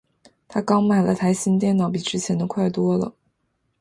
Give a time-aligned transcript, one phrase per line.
[0.47, 3.13] 她刚买了台新电脑，比之前的快多了。